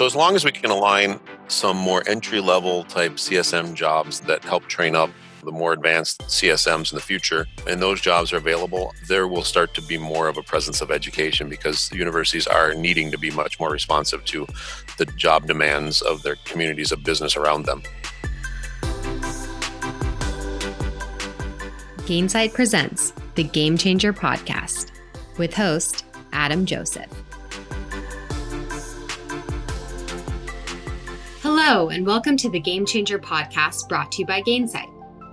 [0.00, 4.42] So, as long as we can align some more entry level type CSM jobs that
[4.42, 5.10] help train up
[5.44, 9.74] the more advanced CSMs in the future, and those jobs are available, there will start
[9.74, 13.60] to be more of a presence of education because universities are needing to be much
[13.60, 14.46] more responsive to
[14.96, 17.82] the job demands of their communities of business around them.
[22.06, 24.92] Gainsight presents the Game Changer podcast
[25.36, 27.29] with host Adam Joseph.
[31.52, 34.88] Hello, and welcome to the Game Changer podcast brought to you by Gainsight.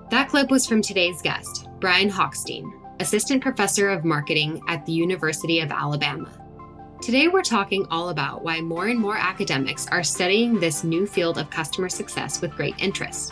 [0.09, 5.59] That clip was from today's guest, Brian Hochstein, Assistant Professor of Marketing at the University
[5.59, 6.31] of Alabama.
[7.03, 11.37] Today, we're talking all about why more and more academics are studying this new field
[11.37, 13.31] of customer success with great interest.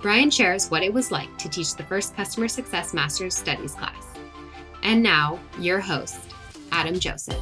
[0.00, 4.14] Brian shares what it was like to teach the first Customer Success Master's Studies class.
[4.82, 6.18] And now, your host,
[6.72, 7.36] Adam Joseph.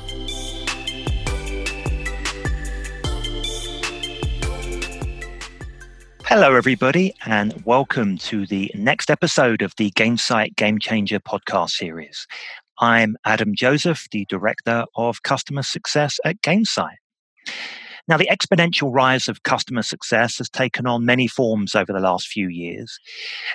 [6.29, 12.27] Hello, everybody, and welcome to the next episode of the Gainsight Game Changer podcast series.
[12.81, 16.97] I'm Adam Joseph, the Director of Customer Success at Gainsight.
[18.09, 22.29] Now, the exponential rise of customer success has taken on many forms over the last
[22.29, 23.01] few years.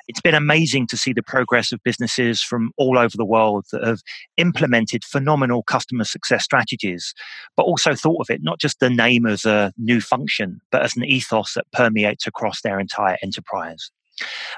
[0.10, 3.84] It's been amazing to see the progress of businesses from all over the world that
[3.84, 4.02] have
[4.36, 7.14] implemented phenomenal customer success strategies,
[7.56, 10.98] but also thought of it not just the name as a new function, but as
[10.98, 13.90] an ethos that permeates across their entire enterprise.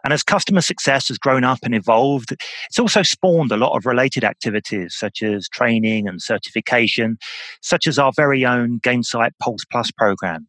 [0.03, 2.33] And as customer success has grown up and evolved,
[2.67, 7.17] it's also spawned a lot of related activities such as training and certification,
[7.61, 10.47] such as our very own Gainsight Pulse Plus program.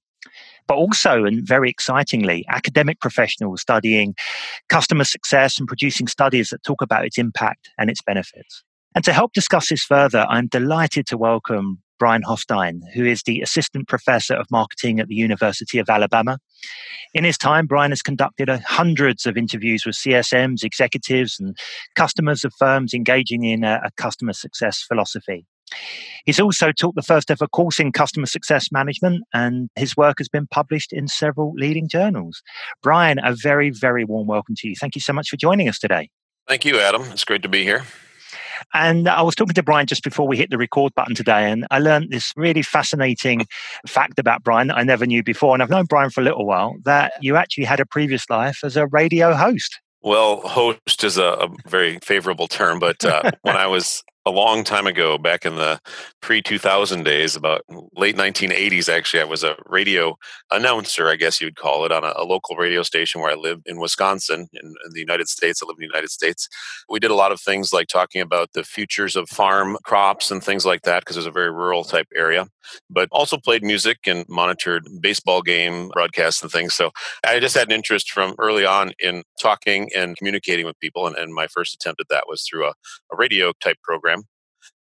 [0.67, 4.15] But also, and very excitingly, academic professionals studying
[4.69, 8.63] customer success and producing studies that talk about its impact and its benefits.
[8.95, 13.41] And to help discuss this further, I'm delighted to welcome Brian Hochstein, who is the
[13.41, 16.39] Assistant Professor of Marketing at the University of Alabama.
[17.13, 21.57] In his time, Brian has conducted uh, hundreds of interviews with CSMs, executives, and
[21.95, 25.47] customers of firms engaging in a, a customer success philosophy.
[26.25, 30.29] He's also taught the first ever course in customer success management, and his work has
[30.29, 32.43] been published in several leading journals.
[32.83, 34.75] Brian, a very, very warm welcome to you.
[34.79, 36.11] Thank you so much for joining us today.
[36.47, 37.03] Thank you, Adam.
[37.11, 37.85] It's great to be here.
[38.75, 41.65] And I was talking to Brian just before we hit the record button today, and
[41.71, 43.47] I learned this really fascinating
[43.87, 45.55] fact about Brian that I never knew before.
[45.55, 48.65] And I've known Brian for a little while that you actually had a previous life
[48.65, 49.81] as a radio host.
[50.03, 54.65] Well, host is a, a very favorable term, but uh, when I was a long
[54.65, 55.81] time ago, back in the
[56.23, 57.63] pre 2000 days, about
[57.95, 60.17] late 1980s, actually, I was a radio
[60.51, 63.67] announcer, I guess you'd call it, on a, a local radio station where I lived
[63.67, 65.63] in Wisconsin, in, in, the United States.
[65.63, 66.49] I live in the United States.
[66.89, 70.43] We did a lot of things like talking about the futures of farm crops and
[70.43, 72.47] things like that, because it was a very rural type area,
[72.89, 76.73] but also played music and monitored baseball game broadcasts and things.
[76.73, 76.93] So
[77.27, 81.07] I just had an interest from early on in talking and communicating with people.
[81.07, 82.73] And, and my first attempt at that was through a,
[83.13, 84.14] a radio type program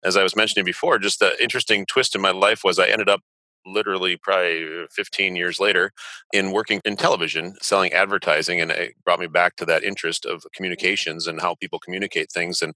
[0.04, 3.10] as I was mentioning before, just the interesting twist in my life was I ended
[3.10, 3.22] up
[3.66, 5.92] literally probably 15 years later
[6.34, 10.46] in working in television selling advertising and it brought me back to that interest of
[10.54, 12.74] communications and how people communicate things and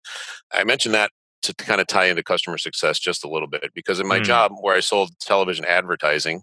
[0.53, 3.99] i mentioned that to kind of tie into customer success just a little bit because
[3.99, 4.23] in my mm.
[4.23, 6.41] job where i sold television advertising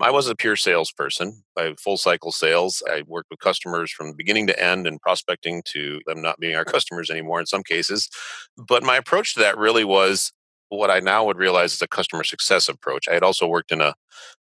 [0.00, 1.44] I was a pure salesperson.
[1.56, 2.82] I full cycle sales.
[2.90, 6.64] I worked with customers from beginning to end and prospecting to them not being our
[6.76, 8.08] customers anymore in some cases.
[8.56, 10.32] But my approach to that really was
[10.68, 13.08] what I now would realize is a customer success approach.
[13.08, 13.94] I had also worked in a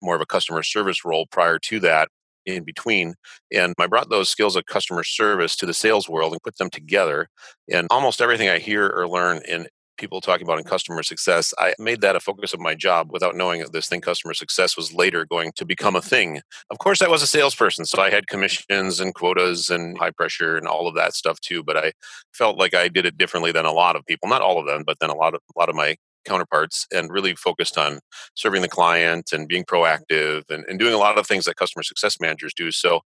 [0.03, 2.09] more of a customer service role prior to that
[2.45, 3.15] in between.
[3.53, 6.71] And I brought those skills of customer service to the sales world and put them
[6.71, 7.29] together.
[7.71, 11.75] And almost everything I hear or learn in people talking about in customer success, I
[11.79, 14.93] made that a focus of my job without knowing that this thing, customer success, was
[14.93, 16.41] later going to become a thing.
[16.71, 20.57] Of course, I was a salesperson, so I had commissions and quotas and high pressure
[20.57, 21.63] and all of that stuff too.
[21.63, 21.93] But I
[22.33, 24.85] felt like I did it differently than a lot of people, not all of them,
[24.87, 25.97] but then a lot of a lot of my
[26.27, 28.01] counterparts and really focused on
[28.35, 31.83] serving the client and being proactive and, and doing a lot of things that customer
[31.83, 32.71] success managers do.
[32.71, 33.01] So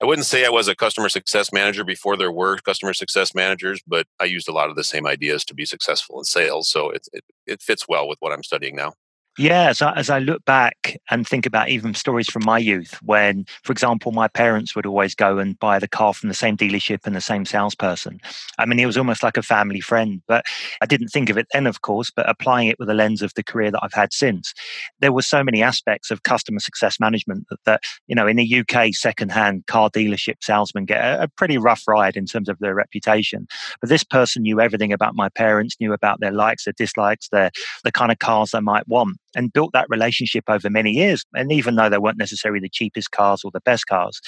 [0.00, 3.82] I wouldn't say I was a customer success manager before there were customer success managers,
[3.84, 6.68] but I used a lot of the same ideas to be successful in sales.
[6.68, 8.94] So it, it, it fits well with what I'm studying now.
[9.40, 12.98] Yeah, as I, as I look back and think about even stories from my youth,
[13.04, 16.56] when, for example, my parents would always go and buy the car from the same
[16.56, 18.18] dealership and the same salesperson.
[18.58, 20.44] I mean, he was almost like a family friend, but
[20.80, 23.32] I didn't think of it then, of course, but applying it with the lens of
[23.34, 24.52] the career that I've had since,
[24.98, 28.58] there were so many aspects of customer success management that, that you know, in the
[28.68, 32.74] UK, secondhand car dealership salesmen get a, a pretty rough ride in terms of their
[32.74, 33.46] reputation.
[33.80, 37.52] But this person knew everything about my parents, knew about their likes, their dislikes, their
[37.84, 41.24] the kind of cars they might want and built that relationship over many years.
[41.34, 44.20] And even though they weren't necessarily the cheapest cars or the best cars,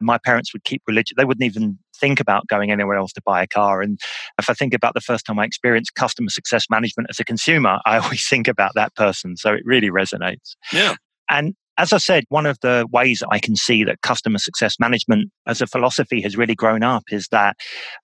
[0.00, 1.14] my parents would keep religion.
[1.16, 3.82] They wouldn't even think about going anywhere else to buy a car.
[3.82, 3.98] And
[4.38, 7.78] if I think about the first time I experienced customer success management as a consumer,
[7.84, 9.36] I always think about that person.
[9.36, 10.56] So it really resonates.
[10.72, 10.94] Yeah.
[11.30, 15.30] And as I said, one of the ways I can see that customer success management
[15.46, 17.56] as a philosophy has really grown up is that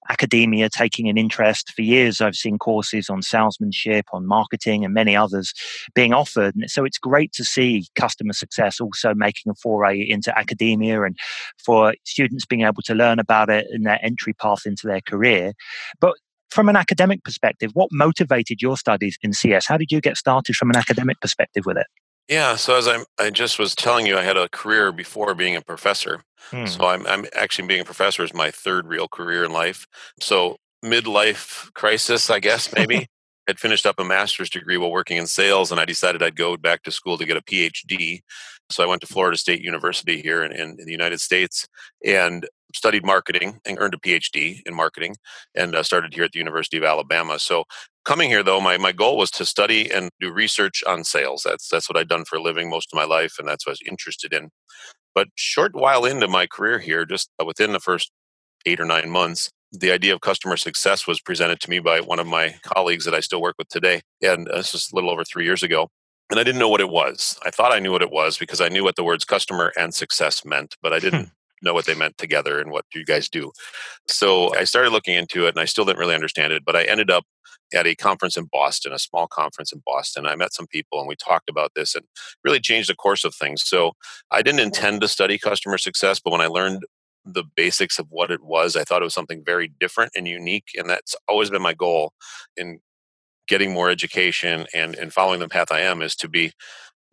[0.09, 1.73] academia taking an interest.
[1.75, 5.53] For years, I've seen courses on salesmanship, on marketing, and many others
[5.93, 6.55] being offered.
[6.55, 11.19] And so it's great to see customer success also making a foray into academia and
[11.59, 15.53] for students being able to learn about it in their entry path into their career.
[16.01, 16.15] But
[16.49, 19.67] from an academic perspective, what motivated your studies in CS?
[19.67, 21.87] How did you get started from an academic perspective with it?
[22.29, 25.57] Yeah, so as I I just was telling you, I had a career before being
[25.57, 26.23] a professor.
[26.51, 26.67] Hmm.
[26.67, 29.87] So I'm I'm actually being a professor is my third real career in life.
[30.21, 33.07] So midlife crisis, I guess maybe.
[33.47, 36.57] I'd finished up a master's degree while working in sales, and I decided I'd go
[36.57, 38.21] back to school to get a PhD.
[38.71, 41.69] So I went to Florida State University here in, in, in the United States
[42.03, 45.17] and studied marketing and earned a PhD in marketing,
[45.55, 47.39] and uh, started here at the University of Alabama.
[47.39, 47.65] So
[48.05, 51.43] coming here though my, my goal was to study and do research on sales.
[51.45, 53.73] That's that's what i'd done for a living most of my life and that's what
[53.73, 54.51] i was interested in.
[55.15, 58.11] But short while into my career here just uh, within the first
[58.67, 62.21] eight or nine months the idea of customer success was presented to me by one
[62.21, 65.11] of my colleagues that i still work with today and uh, this was a little
[65.11, 65.89] over three years ago
[66.31, 67.39] and i didn't know what it was.
[67.45, 69.95] I thought i knew what it was because i knew what the words customer and
[69.95, 71.31] success meant but i didn't
[71.65, 73.51] know what they meant together and what do you guys do
[74.07, 76.85] so i started looking into it and i still didn't really understand it but i
[76.85, 77.25] ended up
[77.73, 80.27] at a conference in Boston, a small conference in Boston.
[80.27, 82.05] I met some people and we talked about this and
[82.45, 83.65] really changed the course of things.
[83.65, 83.93] So
[84.31, 86.85] I didn't intend to study customer success, but when I learned
[87.25, 90.69] the basics of what it was, I thought it was something very different and unique.
[90.77, 92.13] And that's always been my goal
[92.57, 92.81] in
[93.49, 96.53] getting more education and, and following the path I am is to be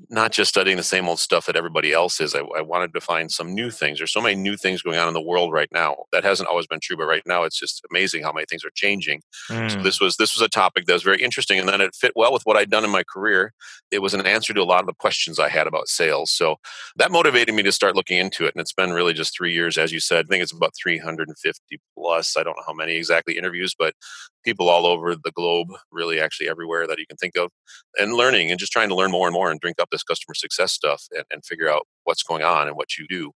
[0.10, 2.36] not just studying the same old stuff that everybody else is.
[2.36, 4.00] I, I, wanted to find some new things.
[4.00, 5.96] There's so many new things going on in the world right now.
[6.12, 8.72] That hasn't always been true, but right now it's just amazing how many things are
[8.74, 9.22] changing.
[9.50, 9.72] Mm.
[9.72, 12.14] So this was this was a topic that was very interesting, and then it fit
[12.16, 13.54] well with what I'd done in my career.
[13.92, 16.32] It was an answer to a lot of the questions I had about sales.
[16.32, 16.58] So
[16.96, 19.78] that motivated me to start looking into it, and it's been really just three years,
[19.78, 20.26] as you said.
[20.26, 22.36] I think it's about 350 plus.
[22.38, 23.94] I don't know how many exactly interviews, but
[24.44, 27.52] people all over the globe, really actually everywhere that you can think of,
[27.98, 30.34] and learning and just trying to learn more and more and drink up this customer
[30.34, 33.32] success stuff and, and figure out what's going on and what you do.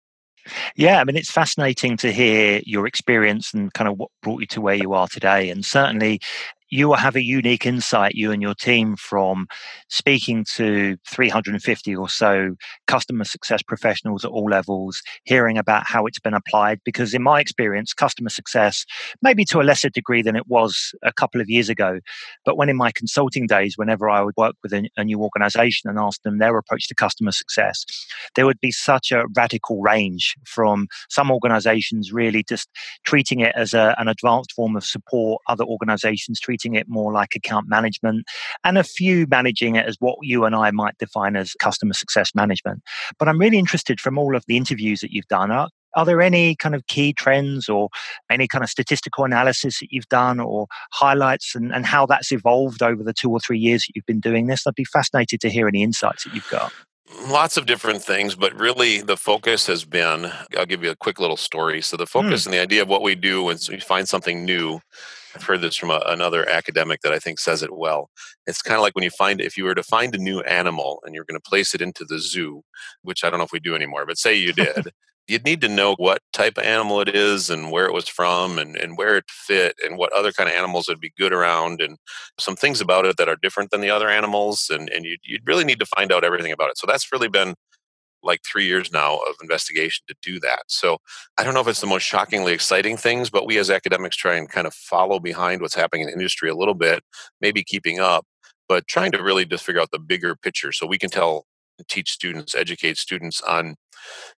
[0.75, 4.47] Yeah, I mean, it's fascinating to hear your experience and kind of what brought you
[4.47, 5.49] to where you are today.
[5.49, 6.19] And certainly,
[6.69, 9.47] you will have a unique insight, you and your team, from
[9.89, 12.55] speaking to 350 or so
[12.87, 16.79] customer success professionals at all levels, hearing about how it's been applied.
[16.83, 18.85] Because, in my experience, customer success,
[19.21, 21.99] maybe to a lesser degree than it was a couple of years ago,
[22.45, 25.89] but when in my consulting days, whenever I would work with a, a new organization
[25.89, 27.85] and ask them their approach to customer success,
[28.35, 32.69] there would be such a radical range from some organizations really just
[33.03, 37.11] treating it as a, an advanced form of support, other organizations treating treating it more
[37.11, 38.25] like account management,
[38.63, 42.31] and a few managing it as what you and I might define as customer success
[42.33, 42.81] management.
[43.19, 45.51] But I'm really interested from all of the interviews that you've done.
[45.51, 47.89] Are, are there any kind of key trends or
[48.29, 52.81] any kind of statistical analysis that you've done or highlights and, and how that's evolved
[52.81, 54.65] over the two or three years that you've been doing this?
[54.65, 56.71] I'd be fascinated to hear any insights that you've got.
[57.27, 61.19] Lots of different things, but really the focus has been I'll give you a quick
[61.19, 61.81] little story.
[61.81, 62.45] So, the focus mm.
[62.47, 64.79] and the idea of what we do when we find something new
[65.35, 68.09] I've heard this from a, another academic that I think says it well.
[68.47, 71.01] It's kind of like when you find, if you were to find a new animal
[71.03, 72.63] and you're going to place it into the zoo,
[73.01, 74.91] which I don't know if we do anymore, but say you did,
[75.27, 78.59] you'd need to know what type of animal it is and where it was from
[78.59, 81.81] and, and where it fit and what other kind of animals would be good around
[81.81, 81.97] and
[82.39, 84.69] some things about it that are different than the other animals.
[84.71, 86.77] And, and you'd, you'd really need to find out everything about it.
[86.77, 87.55] So that's really been
[88.25, 90.63] like three years now of investigation to do that.
[90.67, 90.97] So
[91.37, 94.35] I don't know if it's the most shockingly exciting things, but we as academics try
[94.35, 97.03] and kind of follow behind what's happening in industry a little bit,
[97.41, 98.25] maybe keeping up,
[98.67, 101.45] but trying to really just figure out the bigger picture so we can tell
[101.87, 103.75] teach students, educate students on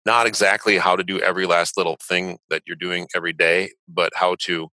[0.06, 4.12] not exactly how to do every last little thing that you're doing every day, but
[4.16, 4.70] how to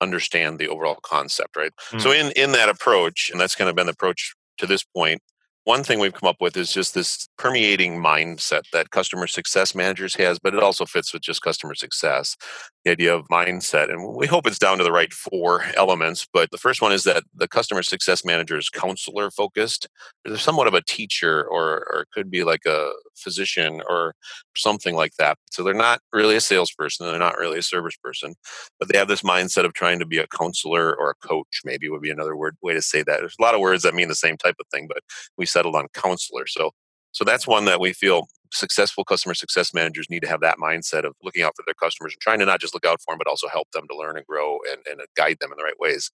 [0.00, 1.72] understand the overall concept, right?
[1.90, 2.00] Mm.
[2.00, 5.20] So in in that approach, and that's kind of been the approach to this point,
[5.66, 10.14] one thing we've come up with is just this permeating mindset that customer success managers
[10.14, 12.36] has but it also fits with just customer success
[12.86, 13.90] the idea of mindset.
[13.90, 16.26] And we hope it's down to the right four elements.
[16.32, 19.88] But the first one is that the customer success manager is counselor focused.
[20.24, 24.14] They're somewhat of a teacher or, or could be like a physician or
[24.56, 25.36] something like that.
[25.50, 28.34] So they're not really a salesperson, they're not really a service person,
[28.78, 31.88] but they have this mindset of trying to be a counselor or a coach, maybe
[31.88, 33.18] would be another word way to say that.
[33.18, 35.02] There's a lot of words that mean the same type of thing, but
[35.36, 36.46] we settled on counselor.
[36.46, 36.70] So
[37.12, 41.04] so that's one that we feel successful customer success managers need to have that mindset
[41.04, 43.18] of looking out for their customers and trying to not just look out for them,
[43.18, 45.64] but also help them to learn and grow and, and uh, guide them in the
[45.64, 46.10] right ways.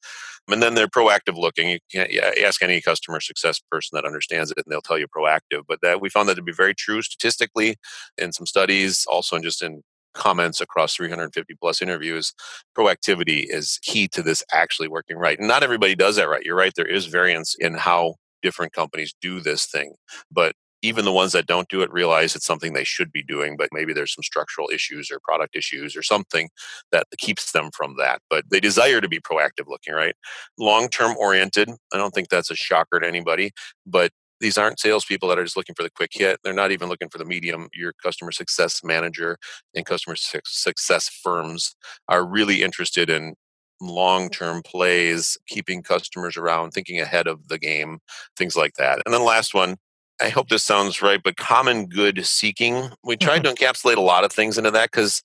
[0.49, 1.69] And then they're proactive looking.
[1.71, 2.11] You can't
[2.43, 5.63] ask any customer success person that understands it, and they'll tell you proactive.
[5.69, 7.77] But that we found that to be very true statistically
[8.19, 9.83] in some studies, also in just in
[10.15, 12.35] comments across 350 plus interviews
[12.77, 16.57] proactivity is key to this actually working right and not everybody does that right you're
[16.57, 19.95] right there is variance in how different companies do this thing
[20.31, 23.57] but even the ones that don't do it realize it's something they should be doing,
[23.57, 26.51] but maybe there's some structural issues or product issues or something
[26.91, 28.21] that keeps them from that.
[28.29, 30.15] But they desire to be proactive looking, right?
[30.59, 31.71] Long term oriented.
[31.93, 33.53] I don't think that's a shocker to anybody,
[33.87, 34.11] but
[34.41, 36.41] these aren't salespeople that are just looking for the quick hit.
[36.43, 37.69] They're not even looking for the medium.
[37.73, 39.39] Your customer success manager
[39.75, 41.77] and customer success firms
[42.09, 43.35] are really interested in
[43.81, 47.99] long term plays, keeping customers around, thinking ahead of the game,
[48.37, 49.01] things like that.
[49.05, 49.77] And then the last one,
[50.23, 52.91] I hope this sounds right, but common good seeking.
[53.03, 53.55] We tried mm-hmm.
[53.55, 55.21] to encapsulate a lot of things into that because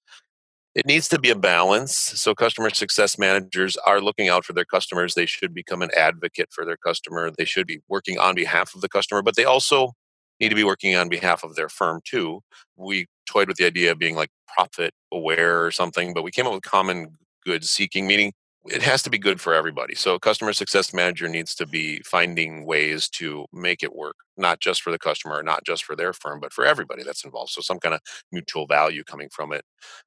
[0.74, 1.96] it needs to be a balance.
[1.96, 5.14] So, customer success managers are looking out for their customers.
[5.14, 7.30] They should become an advocate for their customer.
[7.30, 9.92] They should be working on behalf of the customer, but they also
[10.40, 12.42] need to be working on behalf of their firm too.
[12.76, 16.48] We toyed with the idea of being like profit aware or something, but we came
[16.48, 18.34] up with common good seeking, meaning
[18.70, 19.96] it has to be good for everybody.
[19.96, 24.60] So a customer success manager needs to be finding ways to make it work, not
[24.60, 27.52] just for the customer, not just for their firm, but for everybody that's involved.
[27.52, 29.64] So some kind of mutual value coming from it.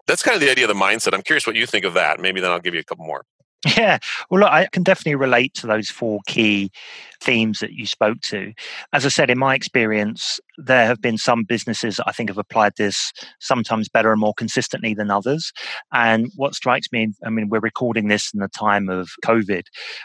[0.07, 1.14] That's kind of the idea of the mindset.
[1.14, 2.21] I'm curious what you think of that.
[2.21, 3.25] Maybe then I'll give you a couple more.
[3.76, 3.99] Yeah,
[4.31, 6.71] well, look, I can definitely relate to those four key
[7.23, 8.55] themes that you spoke to.
[8.95, 12.38] As I said, in my experience, there have been some businesses that I think have
[12.38, 15.52] applied this sometimes better and more consistently than others.
[15.93, 19.64] And what strikes me, I mean, we're recording this in the time of COVID,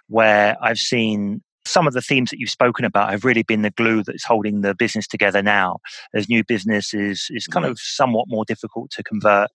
[0.09, 3.71] where I've seen some of the themes that you've spoken about have really been the
[3.71, 5.79] glue that's holding the business together now.
[6.13, 9.49] As new business is, is kind of somewhat more difficult to convert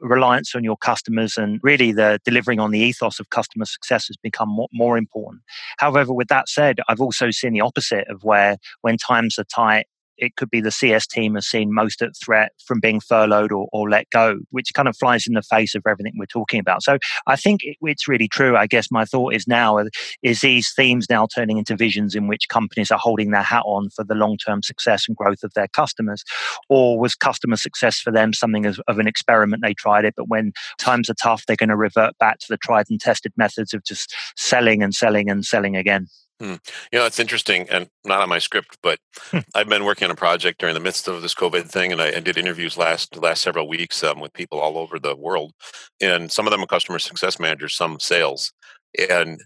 [0.00, 4.16] reliance on your customers and really the delivering on the ethos of customer success has
[4.16, 5.42] become more, more important.
[5.78, 9.86] However with that said i've also seen the opposite of where when times are tight
[10.18, 13.68] it could be the CS team has seen most at threat from being furloughed or,
[13.72, 16.82] or, let go, which kind of flies in the face of everything we're talking about.
[16.82, 18.56] So I think it, it's really true.
[18.56, 19.82] I guess my thought is now
[20.22, 23.90] is these themes now turning into visions in which companies are holding their hat on
[23.90, 26.24] for the long term success and growth of their customers,
[26.68, 29.62] or was customer success for them something of, of an experiment?
[29.62, 32.56] They tried it, but when times are tough, they're going to revert back to the
[32.56, 36.08] tried and tested methods of just selling and selling and selling again.
[36.40, 36.54] Hmm.
[36.92, 38.98] You know, it's interesting and not on my script, but
[39.30, 39.38] hmm.
[39.54, 42.08] I've been working on a project during the midst of this COVID thing, and I,
[42.08, 45.52] I did interviews last last several weeks um, with people all over the world,
[46.00, 48.52] and some of them are customer success managers, some sales,
[49.10, 49.40] and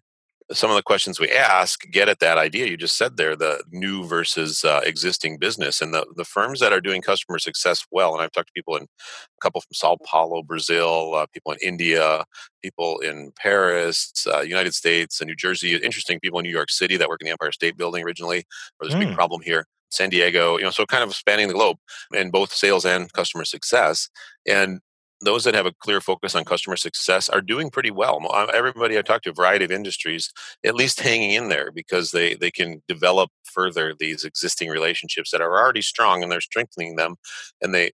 [0.53, 3.63] some of the questions we ask get at that idea you just said there the
[3.71, 8.15] new versus uh, existing business and the, the firms that are doing customer success well
[8.15, 11.59] and i've talked to people in a couple from sao paulo brazil uh, people in
[11.63, 12.25] india
[12.63, 16.97] people in paris uh, united states and new jersey interesting people in new york city
[16.97, 18.45] that work in the empire state building originally
[18.79, 19.15] where there's a big hmm.
[19.15, 21.77] problem here san diego you know so kind of spanning the globe
[22.15, 24.09] in both sales and customer success
[24.47, 24.81] and
[25.21, 28.25] those that have a clear focus on customer success are doing pretty well.
[28.31, 30.33] Uh, everybody I talk to, a variety of industries,
[30.65, 35.41] at least hanging in there because they they can develop further these existing relationships that
[35.41, 37.17] are already strong and they're strengthening them.
[37.61, 37.93] And they,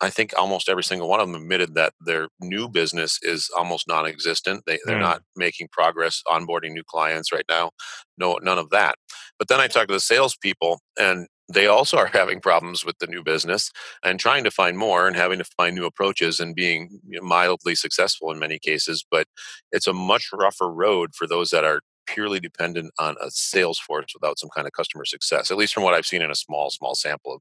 [0.00, 3.86] I think, almost every single one of them admitted that their new business is almost
[3.86, 4.64] non-existent.
[4.66, 5.00] They they're mm.
[5.00, 7.70] not making progress onboarding new clients right now.
[8.16, 8.96] No, none of that.
[9.38, 13.06] But then I talk to the salespeople, and they also are having problems with the
[13.06, 13.70] new business
[14.02, 18.30] and trying to find more and having to find new approaches and being mildly successful
[18.30, 19.04] in many cases.
[19.08, 19.26] But
[19.70, 24.06] it's a much rougher road for those that are purely dependent on a sales force
[24.14, 26.70] without some kind of customer success, at least from what I've seen in a small,
[26.70, 27.40] small sample of,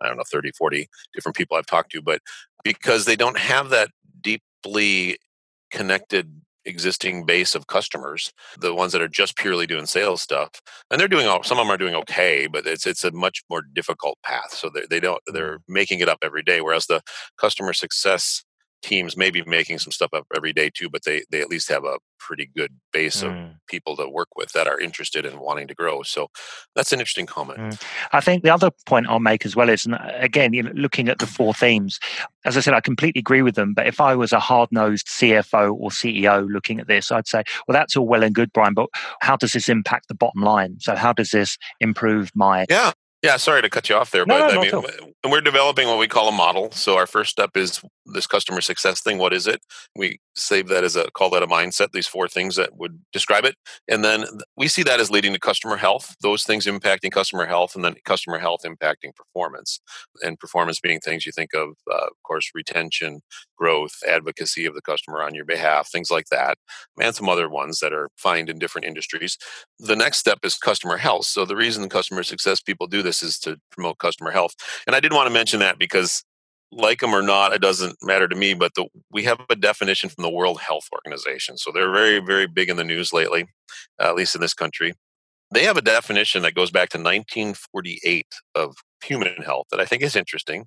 [0.00, 2.02] I don't know, 30, 40 different people I've talked to.
[2.02, 2.20] But
[2.64, 3.90] because they don't have that
[4.20, 5.18] deeply
[5.70, 10.50] connected existing base of customers, the ones that are just purely doing sales stuff,
[10.90, 11.42] and they're doing all.
[11.42, 14.52] Some of them are doing okay, but it's it's a much more difficult path.
[14.52, 15.72] So they they don't they're mm-hmm.
[15.72, 16.60] making it up every day.
[16.60, 17.02] Whereas the
[17.38, 18.44] customer success
[18.82, 21.68] teams may be making some stuff up every day too, but they they at least
[21.68, 23.28] have a pretty good base mm.
[23.28, 26.02] of people to work with that are interested in wanting to grow.
[26.02, 26.28] So
[26.76, 27.58] that's an interesting comment.
[27.58, 27.82] Mm.
[28.12, 31.08] I think the other point I'll make as well is, and again, you know, looking
[31.08, 31.98] at the four themes,
[32.44, 33.74] as I said, I completely agree with them.
[33.74, 37.42] But if I was a hard nosed CFO or CEO looking at this, I'd say,
[37.66, 38.88] well, that's all well and good, Brian, but
[39.20, 40.76] how does this impact the bottom line?
[40.80, 44.38] So how does this improve my yeah yeah, sorry to cut you off there, no,
[44.38, 46.70] but no, I mean, we're developing what we call a model.
[46.70, 47.82] So our first step is
[48.12, 49.18] this customer success thing.
[49.18, 49.60] What is it?
[49.96, 51.92] We save that as a call that a mindset.
[51.92, 53.56] These four things that would describe it,
[53.88, 54.24] and then
[54.56, 56.14] we see that as leading to customer health.
[56.22, 59.80] Those things impacting customer health, and then customer health impacting performance.
[60.22, 63.20] And performance being things you think of, uh, of course, retention,
[63.56, 66.58] growth, advocacy of the customer on your behalf, things like that,
[67.00, 69.36] and some other ones that are found in different industries.
[69.78, 71.26] The next step is customer health.
[71.26, 74.54] So the reason customer success people do this is to promote customer health.
[74.86, 76.24] And I did want to mention that because
[76.72, 78.54] like them or not, it doesn't matter to me.
[78.54, 82.46] But the, we have a definition from the World Health Organization, so they're very, very
[82.46, 83.46] big in the news lately,
[84.00, 84.94] uh, at least in this country.
[85.52, 90.02] They have a definition that goes back to 1948 of human health that I think
[90.02, 90.66] is interesting.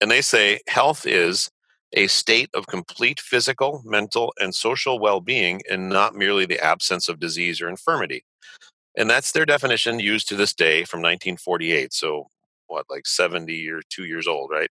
[0.00, 1.50] And they say health is
[1.92, 7.08] a state of complete physical, mental, and social well being, and not merely the absence
[7.08, 8.24] of disease or infirmity.
[8.96, 11.92] And that's their definition used to this day from 1948.
[11.92, 12.28] So,
[12.66, 14.70] what, like 70 or two years old, right?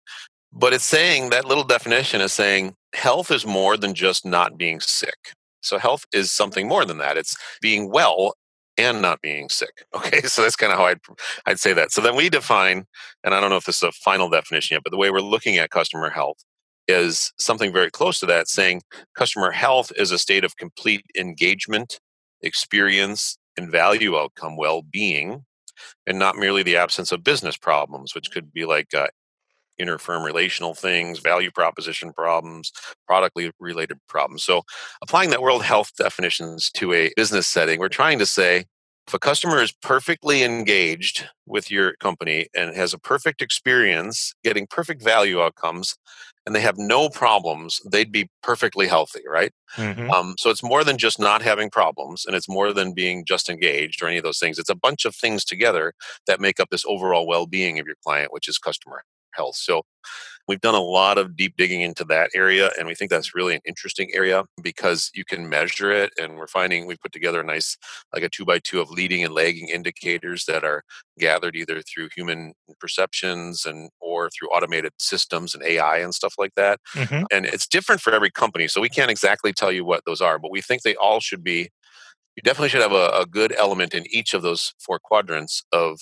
[0.53, 4.81] But it's saying that little definition is saying health is more than just not being
[4.81, 5.35] sick.
[5.61, 7.17] So, health is something more than that.
[7.17, 8.35] It's being well
[8.79, 9.85] and not being sick.
[9.95, 11.01] Okay, so that's kind of how I'd,
[11.47, 11.91] I'd say that.
[11.91, 12.87] So then we define,
[13.25, 15.21] and I don't know if this is a final definition yet, but the way we're
[15.21, 16.39] looking at customer health
[16.87, 18.83] is something very close to that, saying
[19.17, 21.99] customer health is a state of complete engagement,
[22.43, 25.45] experience, and value outcome well being,
[26.07, 29.09] and not merely the absence of business problems, which could be like uh,
[29.81, 32.73] interfirm relational things, value proposition problems,
[33.07, 34.43] product related problems.
[34.43, 34.63] So,
[35.03, 38.65] applying that World Health definitions to a business setting, we're trying to say
[39.09, 44.67] if a customer is perfectly engaged with your company and has a perfect experience, getting
[44.67, 45.97] perfect value outcomes,
[46.45, 49.51] and they have no problems, they'd be perfectly healthy, right?
[49.77, 50.11] Mm-hmm.
[50.11, 53.49] Um, so it's more than just not having problems, and it's more than being just
[53.49, 54.59] engaged or any of those things.
[54.59, 55.95] It's a bunch of things together
[56.27, 59.05] that make up this overall well being of your client, which is customer
[59.35, 59.57] health.
[59.57, 59.83] So
[60.49, 63.55] we've done a lot of deep digging into that area, and we think that's really
[63.55, 66.11] an interesting area because you can measure it.
[66.21, 67.77] And we're finding we put together a nice,
[68.13, 70.83] like a two by two of leading and lagging indicators that are
[71.19, 76.55] gathered either through human perceptions and or through automated systems and AI and stuff like
[76.57, 76.81] that.
[76.95, 77.25] Mm-hmm.
[77.31, 80.39] And it's different for every company, so we can't exactly tell you what those are,
[80.39, 81.69] but we think they all should be.
[82.37, 85.99] You definitely should have a, a good element in each of those four quadrants of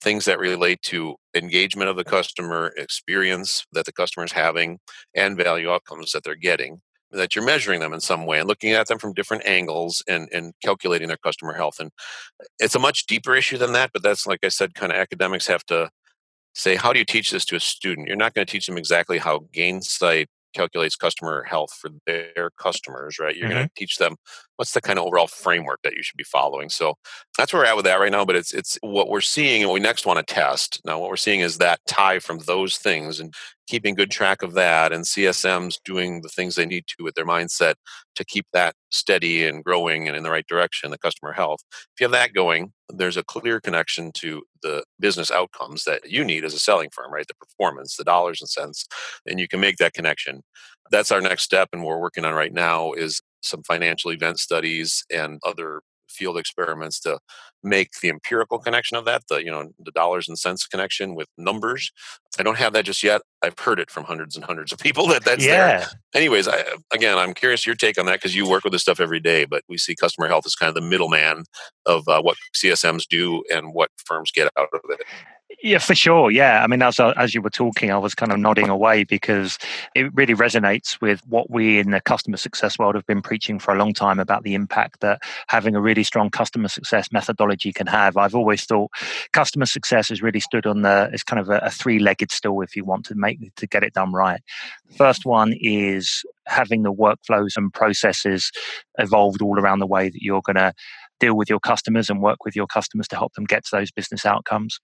[0.00, 4.78] things that relate to engagement of the customer, experience that the customer is having,
[5.14, 6.80] and value outcomes that they're getting.
[7.10, 10.28] That you're measuring them in some way and looking at them from different angles and,
[10.30, 11.80] and calculating their customer health.
[11.80, 11.90] And
[12.40, 14.98] uh, it's a much deeper issue than that, but that's like I said, kind of
[14.98, 15.90] academics have to
[16.54, 18.08] say, how do you teach this to a student?
[18.08, 23.18] You're not going to teach them exactly how Gainsight calculates customer health for their customers,
[23.18, 23.36] right?
[23.36, 23.56] You're mm-hmm.
[23.56, 24.16] going to teach them
[24.56, 26.68] what's the kind of overall framework that you should be following.
[26.68, 26.94] So
[27.36, 28.24] that's where we're at with that right now.
[28.24, 30.80] But it's it's what we're seeing and what we next want to test.
[30.84, 33.34] Now, what we're seeing is that tie from those things and
[33.68, 37.26] keeping good track of that, and CSMs doing the things they need to with their
[37.26, 37.74] mindset
[38.14, 40.90] to keep that steady and growing and in the right direction.
[40.90, 41.60] The customer health.
[41.70, 46.24] If you have that going, there's a clear connection to the business outcomes that you
[46.24, 47.26] need as a selling firm, right?
[47.28, 48.86] The performance, the dollars and cents,
[49.26, 50.42] and you can make that connection.
[50.90, 55.04] That's our next step, and we're working on right now is some financial event studies
[55.12, 57.18] and other field experiments to
[57.62, 61.28] make the empirical connection of that the you know the dollars and cents connection with
[61.36, 61.90] numbers
[62.38, 65.06] i don't have that just yet i've heard it from hundreds and hundreds of people
[65.08, 65.78] that that's yeah.
[65.78, 68.82] there anyways I, again i'm curious your take on that because you work with this
[68.82, 71.44] stuff every day but we see customer health as kind of the middleman
[71.86, 75.00] of uh, what csms do and what firms get out of it
[75.62, 76.30] yeah, for sure.
[76.30, 79.58] Yeah, I mean, as as you were talking, I was kind of nodding away because
[79.94, 83.74] it really resonates with what we in the customer success world have been preaching for
[83.74, 87.86] a long time about the impact that having a really strong customer success methodology can
[87.86, 88.16] have.
[88.16, 88.90] I've always thought
[89.32, 92.76] customer success has really stood on the it's kind of a, a three-legged stool if
[92.76, 94.40] you want to make to get it done right.
[94.96, 98.50] First one is having the workflows and processes
[98.98, 100.72] evolved all around the way that you're going to
[101.20, 103.90] deal with your customers and work with your customers to help them get to those
[103.90, 104.78] business outcomes.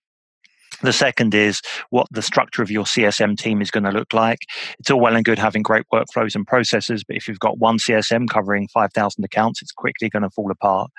[0.81, 4.39] The second is what the structure of your CSM team is going to look like.
[4.77, 7.77] It's all well and good having great workflows and processes, but if you've got one
[7.77, 10.91] CSM covering 5,000 accounts, it's quickly going to fall apart.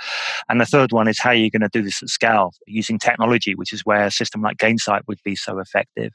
[0.48, 3.54] And the third one is how you're going to do this at scale using technology,
[3.54, 6.14] which is where a system like Gainsight would be so effective.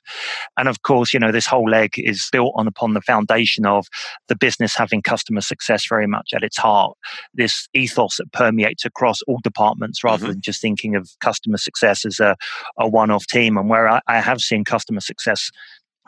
[0.57, 3.87] And of course, you know, this whole leg is built on upon the foundation of
[4.27, 6.97] the business having customer success very much at its heart.
[7.33, 10.31] This ethos that permeates across all departments rather mm-hmm.
[10.33, 12.35] than just thinking of customer success as a,
[12.79, 13.40] a one off team.
[13.47, 15.51] And where I, I have seen customer success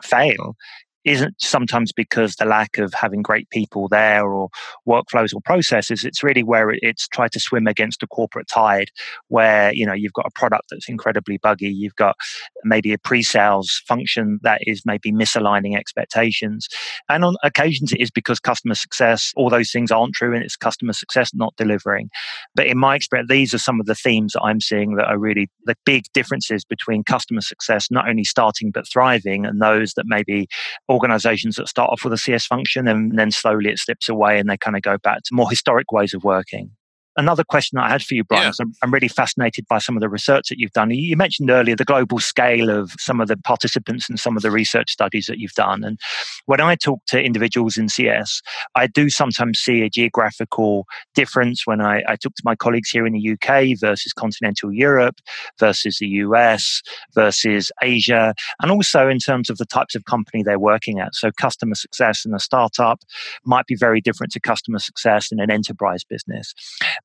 [0.02, 0.56] fail
[1.04, 4.48] isn't sometimes because the lack of having great people there or
[4.88, 6.04] workflows or processes.
[6.04, 8.90] It's really where it's tried to swim against a corporate tide
[9.28, 11.68] where, you know, you've got a product that's incredibly buggy.
[11.68, 12.16] You've got
[12.64, 16.68] maybe a pre-sales function that is maybe misaligning expectations.
[17.08, 20.56] And on occasions it is because customer success, all those things aren't true and it's
[20.56, 22.08] customer success not delivering.
[22.54, 25.18] But in my experience, these are some of the themes that I'm seeing that are
[25.18, 30.04] really the big differences between customer success, not only starting but thriving and those that
[30.06, 30.48] maybe
[30.94, 34.48] organizations that start off with a CS function and then slowly it slips away and
[34.48, 36.70] they kind of go back to more historic ways of working
[37.16, 38.46] another question I had for you, Brian.
[38.46, 38.52] Yeah.
[38.60, 40.90] I'm, I'm, really fascinated by some of the research that you've done.
[40.90, 44.50] You mentioned earlier the global scale of some of the participants and some of the
[44.50, 45.82] research studies that you've done.
[45.82, 45.98] And
[46.46, 48.40] when I talk to individuals in CS,
[48.74, 53.06] I do sometimes see a geographical difference when I, I talk to my colleagues here
[53.06, 55.20] in the UK versus continental Europe
[55.58, 56.82] versus the US
[57.14, 61.14] versus Asia, and also in terms of the types of company they're working at.
[61.14, 63.00] So, customer success in a startup
[63.44, 66.54] might be very different to customer success in an enterprise business.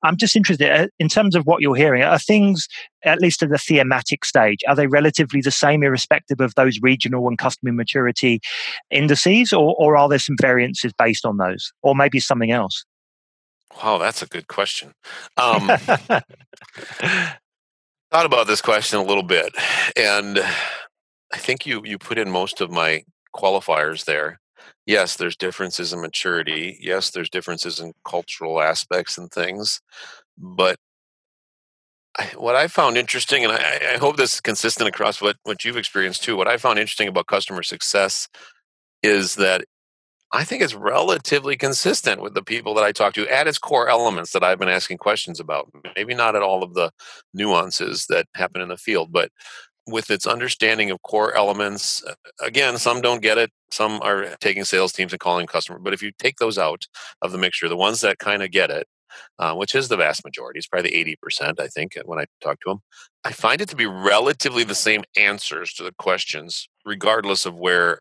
[0.03, 2.03] I'm just interested uh, in terms of what you're hearing.
[2.03, 2.67] Are things,
[3.03, 7.27] at least at the thematic stage, are they relatively the same, irrespective of those regional
[7.27, 8.39] and customer maturity
[8.91, 12.85] indices, or, or are there some variances based on those, or maybe something else?
[13.83, 14.93] Wow, that's a good question.
[15.38, 15.67] Um,
[18.12, 19.53] thought about this question a little bit,
[19.95, 20.39] and
[21.31, 23.03] I think you you put in most of my
[23.35, 24.39] qualifiers there
[24.89, 26.75] yes, there's differences in maturity.
[26.82, 29.82] Yes, there's differences in cultural aspects and things.
[30.36, 30.78] But
[32.36, 35.78] what I found interesting, and I, I, hope this is consistent across what, what you've
[35.78, 38.28] experienced too, what I found interesting about customer success
[39.04, 39.63] is that
[40.34, 43.89] I think it's relatively consistent with the people that I talk to at its core
[43.89, 45.69] elements that I've been asking questions about.
[45.95, 46.91] Maybe not at all of the
[47.34, 49.32] nuances that happen in the field, but
[49.91, 52.04] with its understanding of core elements.
[52.04, 53.52] Uh, again, some don't get it.
[53.71, 55.80] Some are taking sales teams and calling customer.
[55.80, 56.86] But if you take those out
[57.21, 58.88] of the mixture, the ones that kind of get it,
[59.38, 62.69] uh, which is the vast majority, it's probably 80%, I think, when I talk to
[62.69, 62.80] them,
[63.23, 67.99] I find it to be relatively the same answers to the questions, regardless of where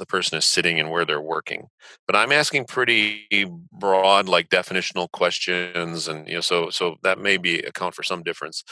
[0.00, 1.68] the person is sitting and where they're working.
[2.06, 3.26] But I'm asking pretty
[3.70, 8.22] broad, like definitional questions, and you know, so so that may be account for some
[8.22, 8.64] difference.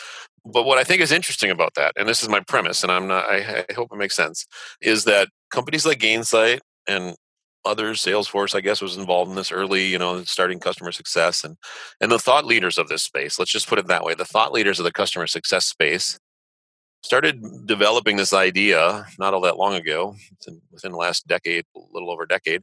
[0.45, 3.07] But what I think is interesting about that, and this is my premise, and I'm
[3.07, 4.47] not, I, I hope it makes sense,
[4.81, 7.15] is that companies like Gainsight and
[7.65, 11.57] others, Salesforce, I guess, was involved in this early, you know, starting customer success and
[12.01, 13.39] and the thought leaders of this space.
[13.39, 16.19] Let's just put it that way: the thought leaders of the customer success space
[17.03, 20.17] started developing this idea not all that long ago,
[20.71, 22.63] within the last decade, a little over a decade,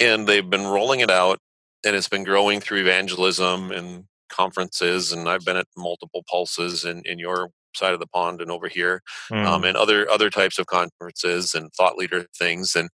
[0.00, 1.38] and they've been rolling it out,
[1.84, 7.02] and it's been growing through evangelism and conferences, and I've been at multiple pulses in,
[7.04, 9.44] in your side of the pond and over here, mm.
[9.44, 12.88] um, and other other types of conferences and thought leader things, and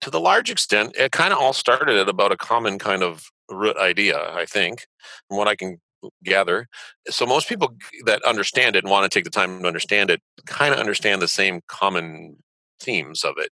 [0.00, 3.24] to the large extent, it kind of all started at about a common kind of
[3.50, 4.86] root idea, I think,
[5.28, 5.80] from what I can
[6.24, 6.68] gather.
[7.08, 10.20] So most people that understand it and want to take the time to understand it
[10.46, 12.36] kind of understand the same common
[12.80, 13.50] themes of it.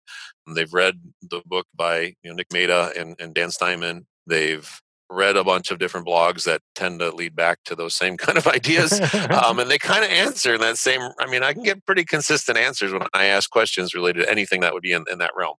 [0.53, 4.07] They've read the book by you know, Nick Mehta and, and Dan Steinman.
[4.27, 4.69] They've
[5.09, 8.37] read a bunch of different blogs that tend to lead back to those same kind
[8.37, 8.99] of ideas
[9.31, 12.05] um, and they kind of answer in that same i mean i can get pretty
[12.05, 15.31] consistent answers when i ask questions related to anything that would be in, in that
[15.35, 15.55] realm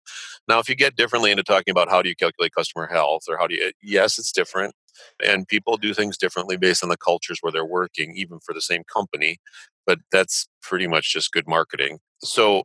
[0.46, 3.36] now if you get differently into talking about how do you calculate customer health or
[3.38, 4.74] how do you yes it's different
[5.24, 8.60] and people do things differently based on the cultures where they're working even for the
[8.60, 9.38] same company
[9.86, 12.64] but that's pretty much just good marketing so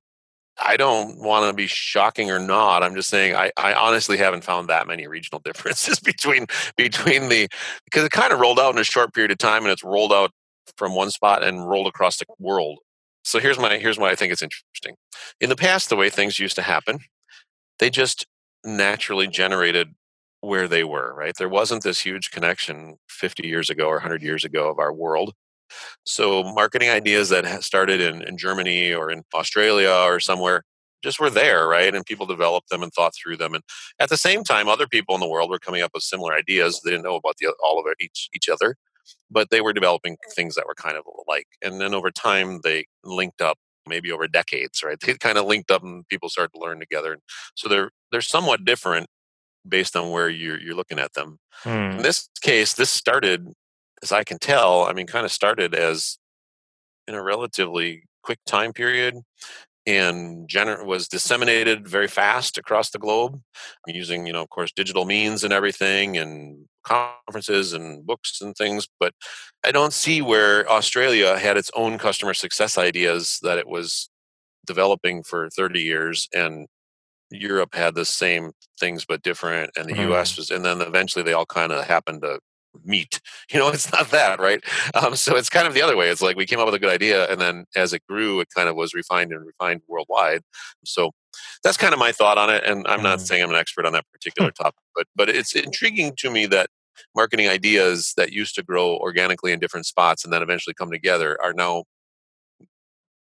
[0.62, 2.82] I don't want to be shocking or not.
[2.82, 7.48] I'm just saying I, I honestly haven't found that many regional differences between between the
[7.86, 10.14] because it kind of rolled out in a short period of time and it's rolled
[10.14, 10.32] out
[10.78, 12.80] from one spot and rolled across the world.
[13.24, 14.96] So here's my here's why I think it's interesting.
[15.42, 17.00] In the past, the way things used to happen,
[17.80, 18.26] they just
[18.64, 19.94] naturally generated
[20.46, 21.36] where they were, right?
[21.38, 25.34] There wasn't this huge connection 50 years ago or 100 years ago of our world.
[26.06, 30.64] So, marketing ideas that started in, in Germany or in Australia or somewhere
[31.04, 31.94] just were there, right?
[31.94, 33.54] And people developed them and thought through them.
[33.54, 33.64] And
[34.00, 36.82] at the same time, other people in the world were coming up with similar ideas.
[36.84, 38.76] They didn't know about the, all of it, each, each other,
[39.30, 40.34] but they were developing mm.
[40.34, 41.48] things that were kind of alike.
[41.62, 44.98] And then over time, they linked up maybe over decades, right?
[45.06, 47.18] They kind of linked up and people started to learn together.
[47.56, 49.08] So they're they're somewhat different
[49.68, 51.40] based on where you're you're looking at them.
[51.66, 52.02] In Hmm.
[52.04, 53.48] this case, this started,
[54.04, 56.18] as I can tell, I mean, kind of started as
[57.08, 59.16] in a relatively quick time period
[59.88, 63.40] and gener- was disseminated very fast across the globe
[63.88, 68.88] using you know of course digital means and everything and conferences and books and things
[69.00, 69.14] but
[69.64, 74.10] i don't see where australia had its own customer success ideas that it was
[74.66, 76.68] developing for 30 years and
[77.32, 81.34] europe had the same things but different and the us was and then eventually they
[81.34, 82.40] all kind of happened to
[82.84, 83.22] meet.
[83.52, 84.62] You know it's not that right?
[84.96, 86.10] Um, so it's kind of the other way.
[86.10, 88.48] It's like we came up with a good idea and then as it grew it
[88.56, 90.42] kind of was refined and refined worldwide.
[90.84, 91.12] So
[91.64, 93.28] that's kind of my thought on it and i'm not Mm.
[93.28, 96.70] saying i'm an expert on that particular topic but but it's intriguing to me that
[97.16, 101.38] marketing ideas that used to grow organically in different spots and then eventually come together
[101.44, 101.84] are now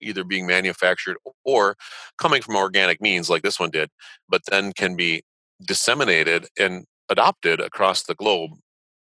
[0.01, 1.77] either being manufactured or
[2.19, 3.91] coming from organic means like this one did
[4.29, 5.23] but then can be
[5.67, 8.53] disseminated and adopted across the globe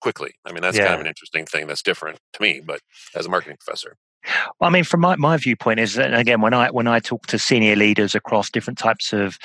[0.01, 0.33] quickly.
[0.45, 2.79] I mean that's kind of an interesting thing that's different to me but
[3.15, 3.95] as a marketing professor
[4.59, 7.27] Well, I mean, from my, my viewpoint is that again, when I when I talk
[7.27, 9.37] to senior leaders across different types of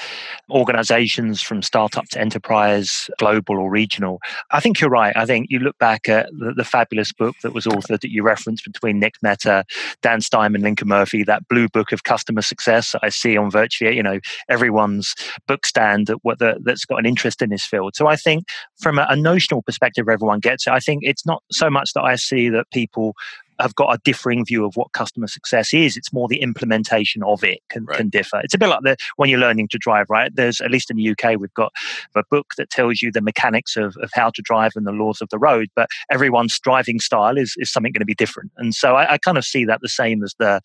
[0.51, 5.17] organizations, from startup to enterprise, global or regional, I think you're right.
[5.17, 8.23] I think you look back at the, the fabulous book that was authored that you
[8.23, 9.65] referenced between Nick Mehta,
[10.03, 13.97] Dan Steinman, Lincoln Murphy, that blue book of customer success that I see on virtually
[13.97, 15.15] you know everyone's
[15.47, 17.97] book stand that what the, that's got an interest in this field.
[17.97, 18.45] So I think
[18.81, 20.73] from a, a notional perspective, everyone gets it.
[20.73, 23.15] I think it's not so much that I see that people
[23.61, 25.97] have got a differing view of what customer success is.
[25.97, 27.97] It's more the implementation of it can, Right.
[27.97, 28.41] can differ.
[28.43, 30.31] It's a bit like the when you're learning to drive, right?
[30.35, 31.73] There's at least in the UK, we've got
[32.15, 35.21] a book that tells you the mechanics of, of how to drive and the laws
[35.21, 38.51] of the road, but everyone's driving style is, is something going to be different.
[38.57, 40.61] And so I, I kind of see that the same as the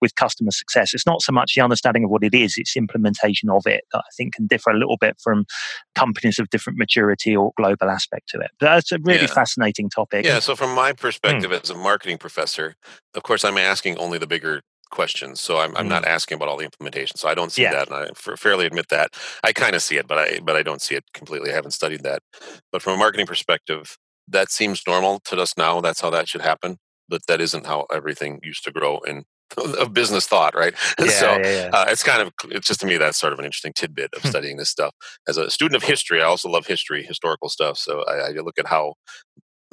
[0.00, 0.94] with customer success.
[0.94, 3.98] It's not so much the understanding of what it is, it's implementation of it that
[3.98, 5.46] I think can differ a little bit from
[5.94, 8.50] companies of different maturity or global aspect to it.
[8.58, 9.26] But that's a really Yeah.
[9.26, 10.24] fascinating topic.
[10.24, 10.96] yeah so from my hmm.
[10.96, 12.74] perspective as a marketing professor.
[13.14, 16.56] Of course i'm asking only the bigger questions so i'm, I'm not asking about all
[16.56, 17.72] the implementation so i don't see Yeah.
[17.72, 19.08] that and i f- fairly admit that.
[19.42, 21.72] I kind of see it but i but i don't see it completely i haven't
[21.72, 22.20] studied that.
[22.72, 23.96] But from a marketing perspective
[24.36, 26.76] that seems normal to us now that's how that should happen
[27.08, 29.24] but that isn't how everything used to grow in
[29.82, 30.74] of business thought right?
[31.00, 33.44] Yeah, so yeah, uh, it's kind of it's just to me that's sort of an
[33.44, 34.92] interesting tidbit of studying this stuff.
[35.26, 38.58] As a student of history i also love history historical stuff so I, I look
[38.58, 38.94] at how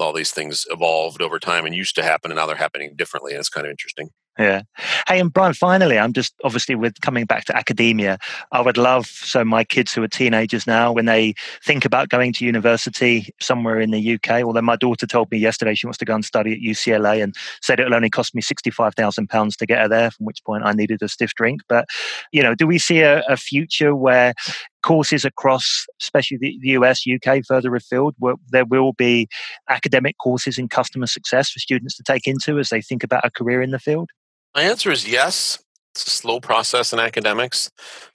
[0.03, 3.33] all these things evolved over time and used to happen and now they're happening differently
[3.33, 4.63] and it's kind of interesting Yeah.
[5.07, 8.17] Hey, and Brian, finally, I'm just obviously with coming back to academia,
[8.51, 12.33] I would love so my kids who are teenagers now, when they think about going
[12.33, 16.05] to university somewhere in the UK, although my daughter told me yesterday she wants to
[16.05, 19.87] go and study at UCLA and said it'll only cost me £65,000 to get her
[19.87, 21.61] there, from which point I needed a stiff drink.
[21.69, 21.85] But,
[22.31, 24.33] you know, do we see a, a future where
[24.81, 29.27] courses across, especially the, the US, UK, further afield, where there will be
[29.69, 33.29] academic courses in customer success for students to take into as they think about a
[33.29, 34.09] career in the field?
[34.55, 35.59] My answer is yes.
[35.93, 37.69] It's a slow process in academics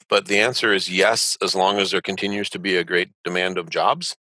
[0.09, 3.59] but the answer is yes as long as there continues to be a great demand
[3.59, 4.16] of jobs.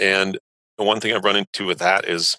[0.00, 0.38] And
[0.78, 2.36] the one thing i've run into with that is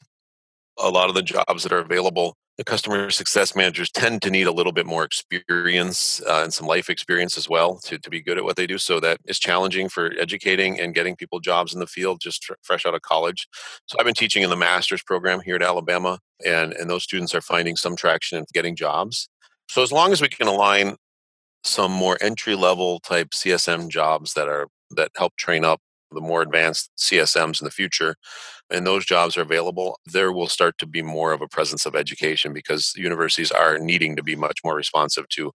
[0.80, 4.48] a lot of the jobs that are available the customer success managers tend to need
[4.48, 8.22] a little bit more experience uh, and some life experience as well to, to be
[8.22, 11.74] good at what they do so that is challenging for educating and getting people jobs
[11.74, 13.48] in the field just fr- fresh out of college.
[13.86, 17.36] So i've been teaching in the master's program here at alabama and, and those students
[17.36, 19.30] are finding some traction in getting jobs.
[19.70, 20.96] So as long as we can align
[21.64, 26.42] some more entry level type csm jobs that are that help train up the more
[26.42, 28.16] advanced csms in the future
[28.70, 31.96] and those jobs are available, there will start to be more of a presence of
[31.96, 35.52] education because universities are needing to be much more responsive to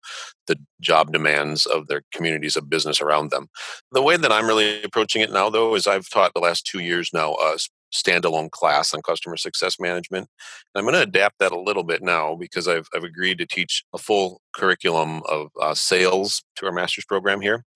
[0.46, 3.48] the job demands of their communities of business around them.
[3.92, 6.80] The way that I'm really approaching it now, though, is I've taught the last two
[6.80, 7.58] years now a
[7.94, 10.28] standalone class on customer success management.
[10.74, 13.46] And I'm going to adapt that a little bit now because I've, I've agreed to
[13.46, 17.66] teach a full curriculum of uh, sales to our master's program here.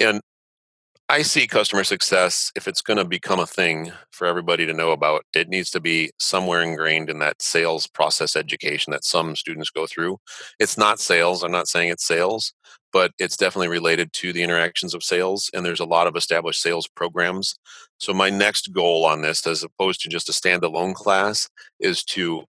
[0.00, 0.20] And
[1.08, 4.90] I see customer success, if it's going to become a thing for everybody to know
[4.90, 9.70] about, it needs to be somewhere ingrained in that sales process education that some students
[9.70, 10.18] go through.
[10.58, 12.52] It's not sales, I'm not saying it's sales,
[12.92, 15.48] but it's definitely related to the interactions of sales.
[15.54, 17.54] And there's a lot of established sales programs.
[17.98, 22.42] So, my next goal on this, as opposed to just a standalone class, is to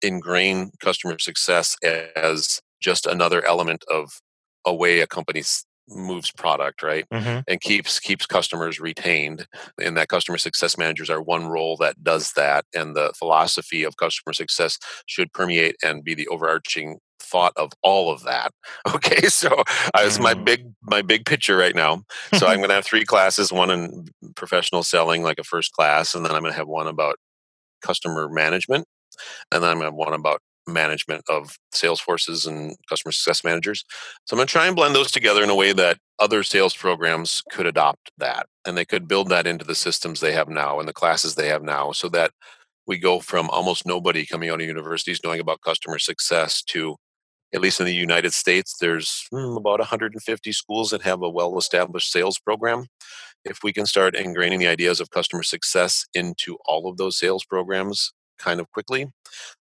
[0.00, 1.76] ingrain customer success
[2.14, 4.20] as just another element of
[4.64, 5.42] a way a company
[5.88, 7.40] moves product right Mm-hmm.
[7.48, 9.46] and keeps keeps customers retained
[9.80, 13.96] and that customer success managers are one role that does that and the philosophy of
[13.96, 18.52] customer success should permeate and be the overarching thought of all of that.
[18.94, 19.64] Okay, so uh,
[20.04, 20.44] it's my Mm.
[20.44, 22.02] big my big picture right now.
[22.32, 26.14] So I'm going to have three classes: one in professional selling, like a first class,
[26.14, 27.16] and then I'm going to have one about
[27.82, 28.86] customer management,
[29.52, 33.44] and then I'm going to have one about management of sales forces and customer success
[33.44, 33.84] managers.
[34.24, 36.76] So I'm going to try and blend those together in a way that other sales
[36.76, 40.78] programs could adopt that and they could build that into the systems they have now
[40.78, 42.30] and the classes they have now so that
[42.86, 46.96] we go from almost nobody coming out of universities knowing about customer success to
[47.54, 51.56] at least in the United States, there's hmm, about 150 schools that have a well
[51.58, 52.86] established sales program.
[53.44, 57.44] If we can start ingraining the ideas of customer success into all of those sales
[57.44, 59.06] programs kind of quickly,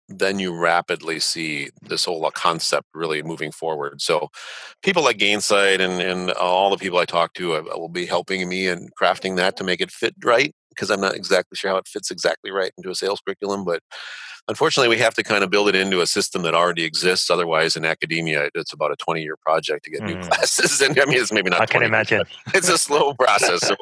[0.09, 4.01] then you rapidly see this whole uh, concept really moving forward.
[4.01, 4.29] So,
[4.83, 8.47] people like Gainsight and, and all the people I talk to uh, will be helping
[8.47, 11.77] me and crafting that to make it fit right because I'm not exactly sure how
[11.77, 13.63] it fits exactly right into a sales curriculum.
[13.63, 13.81] But
[14.49, 17.29] unfortunately, we have to kind of build it into a system that already exists.
[17.29, 20.27] Otherwise, in academia, it's about a 20 year project to get new Mm.
[20.27, 20.81] classes.
[20.81, 22.23] And I mean, it's maybe not I can 20 years, imagine.
[22.53, 23.61] it's a slow process.
[23.65, 23.75] So,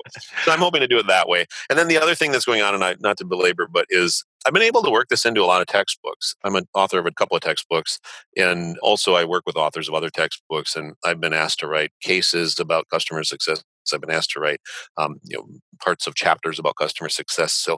[0.43, 1.45] so I'm hoping to do it that way.
[1.69, 4.23] And then the other thing that's going on, and I, not to belabor, but is
[4.45, 6.36] I've been able to work this into a lot of textbooks.
[6.43, 7.99] I'm an author of a couple of textbooks,
[8.36, 10.75] and also I work with authors of other textbooks.
[10.75, 13.63] And I've been asked to write cases about customer success.
[13.93, 14.62] I've been asked to write,
[14.97, 15.45] um, you know,
[15.84, 17.53] parts of chapters about customer success.
[17.53, 17.77] So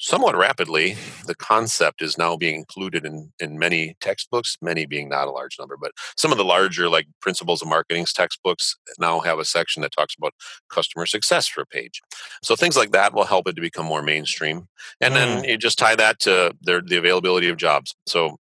[0.00, 5.28] somewhat rapidly, the concept is now being included in, in many textbooks, many being not
[5.28, 9.38] a large number, but some of the larger, like Principles of Marketing's textbooks, now have
[9.38, 10.32] a section that talks about
[10.70, 12.00] customer success for a page.
[12.42, 14.68] So things like that will help it to become more mainstream.
[15.02, 15.50] And then mm-hmm.
[15.50, 17.94] you just tie that to their, the availability of jobs.
[18.06, 18.36] So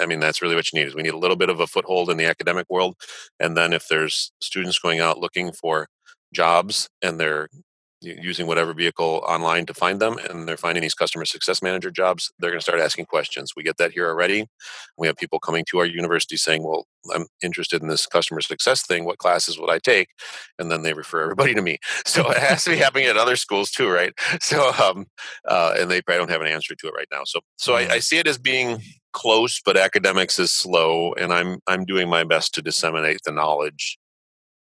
[0.00, 1.66] I mean, that's really what you need is we need a little bit of a
[1.66, 2.96] foothold in the academic world.
[3.40, 5.88] And then if there's students going out looking for
[6.34, 7.48] jobs and they're
[8.06, 12.32] using whatever vehicle online to find them and they're finding these customer success manager jobs
[12.38, 13.52] they're going to start asking questions.
[13.56, 14.46] We get that here already.
[14.98, 18.84] We have people coming to our university saying well i'm interested in this customer success
[18.86, 19.04] thing.
[19.04, 20.08] What classes would i take?
[20.58, 21.78] And then they refer everybody to me.
[22.06, 24.12] So it has to be happening at other schools too right?
[24.40, 25.06] So um
[25.48, 27.22] uh, and they probably don't have an answer to it right now.
[27.24, 28.80] So so I, I see it as being
[29.12, 33.96] close but academics is slow and i'm i'm doing my best to disseminate the knowledge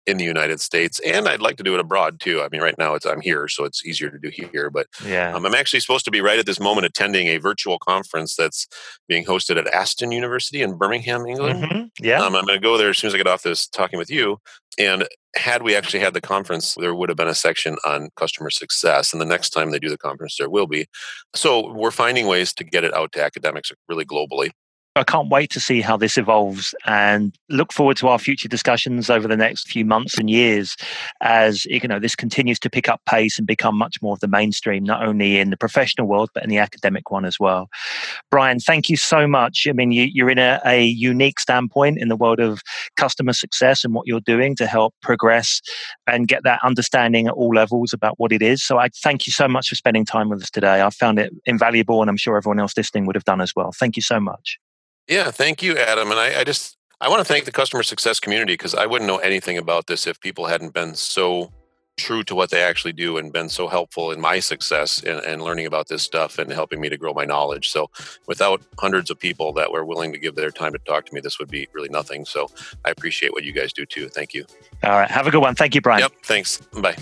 [0.08, 2.42] in the United States, and I'd like to do it abroad too.
[2.42, 4.70] I mean, right now it's I'm here, so it's easier to do here.
[4.70, 5.34] But Yeah.
[5.34, 8.68] um, I'm actually supposed to be right at this moment attending a virtual conference that's
[9.08, 11.64] being hosted at Aston University in Birmingham, England.
[11.64, 11.90] Mhm.
[12.00, 12.22] Yeah.
[12.22, 14.10] Um, I'm going to go there as soon as I get off this talking with
[14.12, 14.38] you.
[14.78, 18.50] And had we actually had the conference, there would have been a section on customer
[18.50, 19.12] success.
[19.14, 20.86] And the next time they do the conference, there will be.
[21.34, 24.52] So we're finding ways to get it out to academics really globally.
[24.98, 29.10] I can't wait to see how this evolves and look forward to our future discussions
[29.10, 30.78] over the next few months and years
[31.22, 34.28] as you know this continues to pick up pace and become much more of the
[34.30, 37.68] mainstream not only in the professional world but in the academic one as well.
[38.32, 39.68] Brian thank you so much.
[39.70, 42.62] I mean you, you're in a, a unique standpoint in the world of
[42.96, 45.60] customer success and what you're doing to help progress
[46.08, 48.64] and get that understanding at all levels about what it is.
[48.64, 50.82] So i thank you so much for spending time with us today.
[50.82, 53.74] I found it invaluable and i'm sure everyone else listening would have done as well.
[53.74, 54.58] Thank you so much
[55.08, 56.12] Yeah, thank you, Adam.
[56.12, 59.08] And I, I just I want to thank the customer success community because I wouldn't
[59.08, 61.52] know anything about this if people hadn't been so
[61.98, 65.42] true to what they actually do and been so helpful in my success and, and
[65.42, 67.70] learning about this stuff and helping me to grow my knowledge.
[67.70, 67.90] So
[68.28, 71.22] without hundreds of people that were willing to give their time to talk to me,
[71.22, 72.26] this would be really nothing.
[72.26, 72.50] So
[72.84, 74.10] I appreciate what you guys do too.
[74.10, 74.46] Thank you.
[74.84, 76.12] all right have a good one thank you brian Yep.
[76.24, 76.58] Thanks.
[76.82, 76.98] Bye.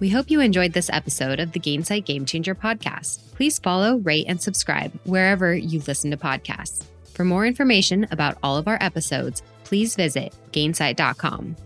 [0.00, 3.34] We hope you enjoyed this episode of the Gainsight Game Changer podcast.
[3.34, 6.84] Please follow, rate, and subscribe wherever you listen to podcasts.
[7.14, 11.56] For more information about all of our episodes, please visit gainsight.com.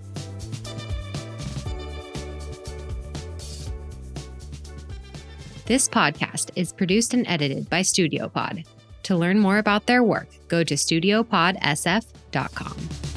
[5.66, 8.64] This podcast is produced and edited by StudioPod.
[9.04, 13.12] To learn more about their work, go to studiopodsf.com.